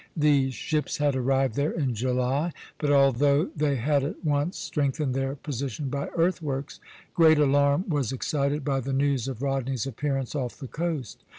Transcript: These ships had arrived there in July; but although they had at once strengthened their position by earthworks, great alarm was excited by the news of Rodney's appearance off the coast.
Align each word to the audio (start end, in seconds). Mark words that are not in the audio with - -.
These 0.17 0.55
ships 0.55 0.97
had 0.97 1.15
arrived 1.15 1.53
there 1.53 1.69
in 1.73 1.93
July; 1.93 2.53
but 2.79 2.91
although 2.91 3.51
they 3.55 3.75
had 3.75 4.03
at 4.03 4.25
once 4.25 4.57
strengthened 4.57 5.13
their 5.13 5.35
position 5.35 5.89
by 5.89 6.07
earthworks, 6.17 6.79
great 7.13 7.37
alarm 7.37 7.85
was 7.87 8.11
excited 8.11 8.65
by 8.65 8.79
the 8.79 8.93
news 8.93 9.27
of 9.27 9.43
Rodney's 9.43 9.85
appearance 9.85 10.33
off 10.33 10.57
the 10.57 10.65
coast. 10.67 11.23